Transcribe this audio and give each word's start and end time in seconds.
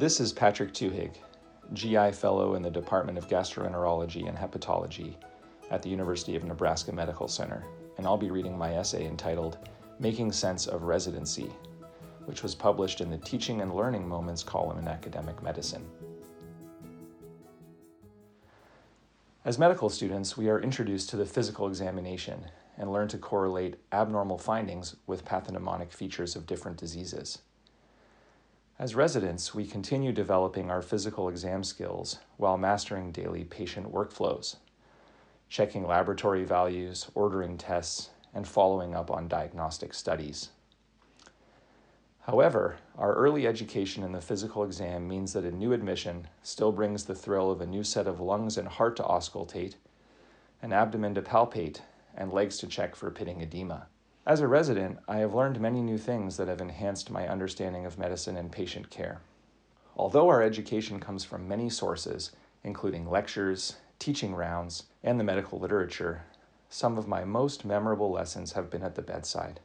This 0.00 0.18
is 0.18 0.32
Patrick 0.32 0.72
Twohig, 0.72 1.12
GI 1.74 2.12
Fellow 2.12 2.54
in 2.54 2.62
the 2.62 2.70
Department 2.70 3.18
of 3.18 3.28
Gastroenterology 3.28 4.26
and 4.26 4.38
Hepatology 4.38 5.14
at 5.70 5.82
the 5.82 5.90
University 5.90 6.34
of 6.36 6.42
Nebraska 6.42 6.90
Medical 6.90 7.28
Center, 7.28 7.66
and 7.98 8.06
I'll 8.06 8.16
be 8.16 8.30
reading 8.30 8.56
my 8.56 8.76
essay 8.76 9.04
entitled 9.04 9.58
Making 9.98 10.32
Sense 10.32 10.66
of 10.66 10.84
Residency, 10.84 11.52
which 12.24 12.42
was 12.42 12.54
published 12.54 13.02
in 13.02 13.10
the 13.10 13.18
Teaching 13.18 13.60
and 13.60 13.74
Learning 13.74 14.08
Moments 14.08 14.42
column 14.42 14.78
in 14.78 14.88
Academic 14.88 15.42
Medicine. 15.42 15.86
As 19.44 19.58
medical 19.58 19.90
students, 19.90 20.34
we 20.34 20.48
are 20.48 20.62
introduced 20.62 21.10
to 21.10 21.18
the 21.18 21.26
physical 21.26 21.68
examination 21.68 22.46
and 22.78 22.90
learn 22.90 23.08
to 23.08 23.18
correlate 23.18 23.76
abnormal 23.92 24.38
findings 24.38 24.96
with 25.06 25.26
pathognomonic 25.26 25.92
features 25.92 26.36
of 26.36 26.46
different 26.46 26.78
diseases. 26.78 27.42
As 28.80 28.94
residents, 28.94 29.54
we 29.54 29.66
continue 29.66 30.10
developing 30.10 30.70
our 30.70 30.80
physical 30.80 31.28
exam 31.28 31.62
skills 31.64 32.18
while 32.38 32.56
mastering 32.56 33.12
daily 33.12 33.44
patient 33.44 33.92
workflows, 33.92 34.56
checking 35.50 35.86
laboratory 35.86 36.44
values, 36.44 37.10
ordering 37.14 37.58
tests, 37.58 38.08
and 38.32 38.48
following 38.48 38.94
up 38.94 39.10
on 39.10 39.28
diagnostic 39.28 39.92
studies. 39.92 40.48
However, 42.20 42.78
our 42.96 43.12
early 43.12 43.46
education 43.46 44.02
in 44.02 44.12
the 44.12 44.20
physical 44.22 44.64
exam 44.64 45.06
means 45.06 45.34
that 45.34 45.44
a 45.44 45.52
new 45.52 45.74
admission 45.74 46.28
still 46.42 46.72
brings 46.72 47.04
the 47.04 47.14
thrill 47.14 47.50
of 47.50 47.60
a 47.60 47.66
new 47.66 47.84
set 47.84 48.06
of 48.06 48.18
lungs 48.18 48.56
and 48.56 48.66
heart 48.66 48.96
to 48.96 49.02
auscultate, 49.02 49.74
an 50.62 50.72
abdomen 50.72 51.14
to 51.16 51.20
palpate, 51.20 51.82
and 52.14 52.32
legs 52.32 52.56
to 52.56 52.66
check 52.66 52.96
for 52.96 53.10
pitting 53.10 53.42
edema. 53.42 53.88
As 54.30 54.40
a 54.40 54.46
resident, 54.46 55.00
I 55.08 55.16
have 55.16 55.34
learned 55.34 55.60
many 55.60 55.82
new 55.82 55.98
things 55.98 56.36
that 56.36 56.46
have 56.46 56.60
enhanced 56.60 57.10
my 57.10 57.26
understanding 57.26 57.84
of 57.84 57.98
medicine 57.98 58.36
and 58.36 58.52
patient 58.52 58.88
care. 58.88 59.22
Although 59.96 60.28
our 60.28 60.40
education 60.40 61.00
comes 61.00 61.24
from 61.24 61.48
many 61.48 61.68
sources, 61.68 62.30
including 62.62 63.10
lectures, 63.10 63.78
teaching 63.98 64.36
rounds, 64.36 64.84
and 65.02 65.18
the 65.18 65.24
medical 65.24 65.58
literature, 65.58 66.22
some 66.68 66.96
of 66.96 67.08
my 67.08 67.24
most 67.24 67.64
memorable 67.64 68.12
lessons 68.12 68.52
have 68.52 68.70
been 68.70 68.84
at 68.84 68.94
the 68.94 69.02
bedside. 69.02 69.58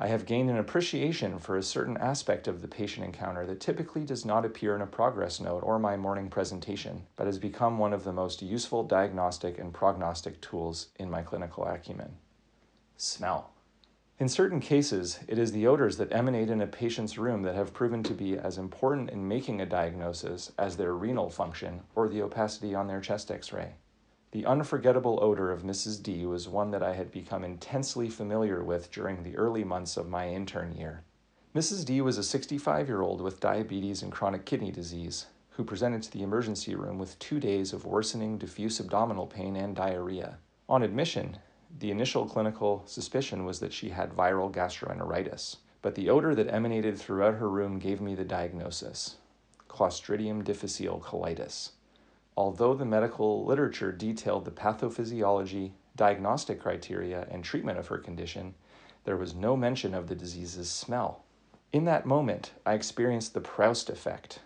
I 0.00 0.08
have 0.08 0.26
gained 0.26 0.50
an 0.50 0.58
appreciation 0.58 1.38
for 1.38 1.56
a 1.56 1.62
certain 1.62 1.96
aspect 1.98 2.48
of 2.48 2.60
the 2.60 2.66
patient 2.66 3.06
encounter 3.06 3.46
that 3.46 3.60
typically 3.60 4.04
does 4.04 4.24
not 4.24 4.44
appear 4.44 4.74
in 4.74 4.82
a 4.82 4.86
progress 4.88 5.38
note 5.38 5.62
or 5.62 5.78
my 5.78 5.96
morning 5.96 6.28
presentation, 6.28 7.06
but 7.14 7.28
has 7.28 7.38
become 7.38 7.78
one 7.78 7.92
of 7.92 8.02
the 8.02 8.12
most 8.12 8.42
useful 8.42 8.82
diagnostic 8.82 9.60
and 9.60 9.72
prognostic 9.72 10.40
tools 10.40 10.88
in 10.96 11.08
my 11.08 11.22
clinical 11.22 11.64
acumen. 11.64 12.16
Smell. 12.96 13.52
In 14.22 14.28
certain 14.28 14.60
cases, 14.60 15.18
it 15.26 15.36
is 15.36 15.50
the 15.50 15.66
odors 15.66 15.96
that 15.96 16.12
emanate 16.12 16.48
in 16.48 16.60
a 16.60 16.66
patient's 16.68 17.18
room 17.18 17.42
that 17.42 17.56
have 17.56 17.74
proven 17.74 18.04
to 18.04 18.14
be 18.14 18.38
as 18.38 18.56
important 18.56 19.10
in 19.10 19.26
making 19.26 19.60
a 19.60 19.66
diagnosis 19.66 20.52
as 20.56 20.76
their 20.76 20.94
renal 20.94 21.28
function 21.28 21.80
or 21.96 22.08
the 22.08 22.22
opacity 22.22 22.72
on 22.72 22.86
their 22.86 23.00
chest 23.00 23.32
x 23.32 23.52
ray. 23.52 23.72
The 24.30 24.46
unforgettable 24.46 25.18
odor 25.20 25.50
of 25.50 25.64
Mrs. 25.64 26.00
D 26.00 26.24
was 26.24 26.48
one 26.48 26.70
that 26.70 26.84
I 26.84 26.94
had 26.94 27.10
become 27.10 27.42
intensely 27.42 28.08
familiar 28.08 28.62
with 28.62 28.92
during 28.92 29.24
the 29.24 29.36
early 29.36 29.64
months 29.64 29.96
of 29.96 30.08
my 30.08 30.28
intern 30.28 30.76
year. 30.76 31.02
Mrs. 31.52 31.84
D 31.84 32.00
was 32.00 32.16
a 32.16 32.22
65 32.22 32.86
year 32.86 33.02
old 33.02 33.20
with 33.20 33.40
diabetes 33.40 34.04
and 34.04 34.12
chronic 34.12 34.44
kidney 34.44 34.70
disease 34.70 35.26
who 35.48 35.64
presented 35.64 36.00
to 36.04 36.12
the 36.12 36.22
emergency 36.22 36.76
room 36.76 36.96
with 36.96 37.18
two 37.18 37.40
days 37.40 37.72
of 37.72 37.86
worsening 37.86 38.38
diffuse 38.38 38.78
abdominal 38.78 39.26
pain 39.26 39.56
and 39.56 39.74
diarrhea. 39.74 40.38
On 40.68 40.84
admission, 40.84 41.38
the 41.78 41.90
initial 41.90 42.26
clinical 42.26 42.82
suspicion 42.86 43.44
was 43.44 43.60
that 43.60 43.72
she 43.72 43.90
had 43.90 44.12
viral 44.12 44.52
gastroenteritis, 44.52 45.56
but 45.80 45.94
the 45.94 46.10
odor 46.10 46.34
that 46.34 46.52
emanated 46.52 46.98
throughout 46.98 47.34
her 47.34 47.48
room 47.48 47.78
gave 47.78 48.00
me 48.00 48.14
the 48.14 48.24
diagnosis 48.24 49.16
Clostridium 49.68 50.44
difficile 50.44 51.00
colitis. 51.00 51.70
Although 52.36 52.74
the 52.74 52.84
medical 52.84 53.44
literature 53.44 53.90
detailed 53.90 54.44
the 54.44 54.50
pathophysiology, 54.50 55.72
diagnostic 55.96 56.60
criteria, 56.60 57.26
and 57.30 57.42
treatment 57.42 57.78
of 57.78 57.86
her 57.86 57.96
condition, 57.96 58.54
there 59.04 59.16
was 59.16 59.34
no 59.34 59.56
mention 59.56 59.94
of 59.94 60.08
the 60.08 60.14
disease's 60.14 60.70
smell. 60.70 61.24
In 61.72 61.86
that 61.86 62.04
moment, 62.04 62.52
I 62.66 62.74
experienced 62.74 63.32
the 63.32 63.40
Proust 63.40 63.88
effect, 63.88 64.40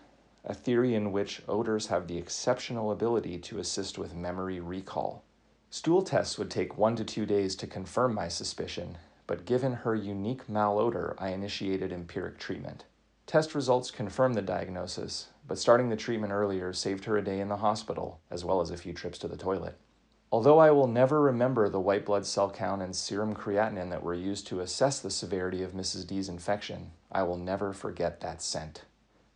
a 0.45 0.53
theory 0.53 0.95
in 0.95 1.11
which 1.11 1.41
odors 1.47 1.87
have 1.87 2.07
the 2.07 2.17
exceptional 2.17 2.91
ability 2.91 3.37
to 3.39 3.59
assist 3.59 3.97
with 3.97 4.15
memory 4.15 4.61
recall. 4.61 5.23
Stool 5.69 6.01
tests 6.01 6.37
would 6.37 6.49
take 6.49 6.77
one 6.77 6.95
to 6.95 7.03
two 7.03 7.25
days 7.25 7.55
to 7.57 7.67
confirm 7.67 8.13
my 8.13 8.29
suspicion, 8.29 8.97
but 9.27 9.45
given 9.45 9.73
her 9.73 9.93
unique 9.93 10.47
malodor, 10.47 11.13
I 11.17 11.29
initiated 11.29 11.91
empiric 11.91 12.37
treatment. 12.37 12.85
Test 13.25 13.53
results 13.53 13.91
confirmed 13.91 14.35
the 14.35 14.41
diagnosis, 14.41 15.27
but 15.45 15.57
starting 15.57 15.89
the 15.89 15.97
treatment 15.97 16.31
earlier 16.31 16.71
saved 16.71 17.03
her 17.03 17.17
a 17.17 17.23
day 17.23 17.41
in 17.41 17.49
the 17.49 17.57
hospital, 17.57 18.21
as 18.31 18.45
well 18.45 18.61
as 18.61 18.71
a 18.71 18.77
few 18.77 18.93
trips 18.93 19.17
to 19.19 19.27
the 19.27 19.35
toilet. 19.35 19.77
Although 20.31 20.59
I 20.59 20.71
will 20.71 20.87
never 20.87 21.21
remember 21.21 21.67
the 21.67 21.79
white 21.79 22.05
blood 22.05 22.25
cell 22.25 22.49
count 22.49 22.81
and 22.81 22.95
serum 22.95 23.35
creatinine 23.35 23.89
that 23.89 24.03
were 24.03 24.13
used 24.13 24.47
to 24.47 24.61
assess 24.61 24.99
the 24.99 25.09
severity 25.09 25.63
of 25.63 25.73
Mrs. 25.73 26.07
D's 26.07 26.29
infection, 26.29 26.91
I 27.11 27.23
will 27.23 27.37
never 27.37 27.73
forget 27.73 28.21
that 28.21 28.41
scent. 28.41 28.83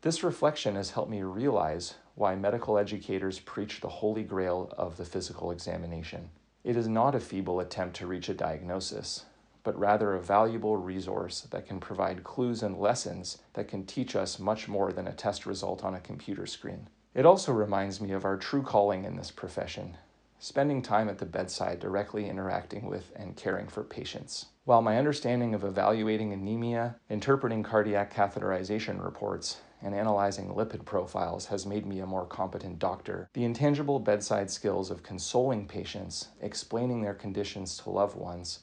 This 0.01 0.23
reflection 0.23 0.75
has 0.75 0.91
helped 0.91 1.11
me 1.11 1.21
realize 1.21 1.95
why 2.21 2.35
medical 2.35 2.77
educators 2.77 3.39
preach 3.39 3.81
the 3.81 3.89
holy 3.89 4.21
grail 4.21 4.71
of 4.77 4.95
the 4.95 5.03
physical 5.03 5.49
examination. 5.49 6.29
It 6.63 6.77
is 6.77 6.87
not 6.87 7.15
a 7.15 7.19
feeble 7.19 7.59
attempt 7.59 7.95
to 7.95 8.05
reach 8.05 8.29
a 8.29 8.35
diagnosis, 8.35 9.25
but 9.63 9.75
rather 9.79 10.13
a 10.13 10.21
valuable 10.21 10.77
resource 10.77 11.41
that 11.49 11.65
can 11.65 11.79
provide 11.79 12.23
clues 12.23 12.61
and 12.61 12.77
lessons 12.77 13.39
that 13.53 13.67
can 13.67 13.87
teach 13.87 14.15
us 14.15 14.37
much 14.37 14.67
more 14.67 14.93
than 14.93 15.07
a 15.07 15.13
test 15.13 15.47
result 15.47 15.83
on 15.83 15.95
a 15.95 15.99
computer 15.99 16.45
screen. 16.45 16.87
It 17.15 17.25
also 17.25 17.53
reminds 17.53 17.99
me 17.99 18.11
of 18.11 18.23
our 18.23 18.37
true 18.37 18.61
calling 18.61 19.03
in 19.03 19.15
this 19.15 19.31
profession 19.31 19.97
spending 20.37 20.81
time 20.81 21.07
at 21.07 21.19
the 21.19 21.25
bedside 21.25 21.79
directly 21.79 22.27
interacting 22.27 22.87
with 22.87 23.11
and 23.15 23.35
caring 23.35 23.67
for 23.67 23.83
patients. 23.83 24.47
While 24.65 24.81
my 24.81 24.97
understanding 24.97 25.53
of 25.53 25.63
evaluating 25.63 26.33
anemia, 26.33 26.95
interpreting 27.11 27.61
cardiac 27.61 28.11
catheterization 28.11 29.03
reports, 29.03 29.61
and 29.81 29.95
analyzing 29.95 30.49
lipid 30.49 30.85
profiles 30.85 31.45
has 31.45 31.65
made 31.65 31.85
me 31.85 31.99
a 31.99 32.05
more 32.05 32.25
competent 32.25 32.79
doctor. 32.79 33.29
The 33.33 33.43
intangible 33.43 33.99
bedside 33.99 34.49
skills 34.49 34.91
of 34.91 35.03
consoling 35.03 35.67
patients, 35.67 36.27
explaining 36.41 37.01
their 37.01 37.13
conditions 37.13 37.77
to 37.79 37.89
loved 37.89 38.15
ones, 38.15 38.59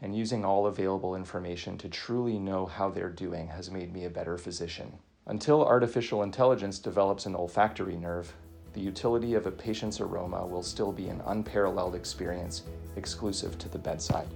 and 0.00 0.16
using 0.16 0.44
all 0.44 0.66
available 0.66 1.16
information 1.16 1.76
to 1.78 1.88
truly 1.88 2.38
know 2.38 2.66
how 2.66 2.90
they're 2.90 3.08
doing 3.08 3.48
has 3.48 3.70
made 3.70 3.92
me 3.92 4.04
a 4.04 4.10
better 4.10 4.38
physician. 4.38 4.92
Until 5.26 5.64
artificial 5.64 6.22
intelligence 6.22 6.78
develops 6.78 7.26
an 7.26 7.34
olfactory 7.34 7.96
nerve, 7.96 8.32
the 8.72 8.80
utility 8.80 9.34
of 9.34 9.46
a 9.46 9.50
patient's 9.50 10.00
aroma 10.00 10.46
will 10.46 10.62
still 10.62 10.92
be 10.92 11.08
an 11.08 11.20
unparalleled 11.26 11.94
experience 11.94 12.62
exclusive 12.96 13.58
to 13.58 13.68
the 13.68 13.78
bedside. 13.78 14.28